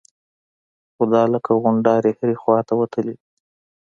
[0.93, 3.25] خو دا لکه غونډارې هرې خوا ته وتلي وي.